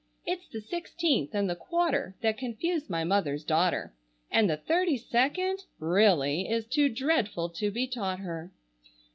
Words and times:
It's 0.25 0.47
the 0.47 0.61
sixteenth 0.61 1.35
and 1.35 1.47
the 1.47 1.55
quarter 1.55 2.15
that 2.21 2.39
confuse 2.39 2.89
my 2.89 3.03
mother's 3.03 3.43
daughter, 3.43 3.93
And 4.31 4.49
the 4.49 4.57
thirty 4.57 4.97
second, 4.97 5.65
really, 5.77 6.49
is 6.49 6.65
too 6.65 6.89
dreadful 6.89 7.49
to 7.49 7.69
be 7.69 7.85
taught 7.85 8.17
her. 8.17 8.51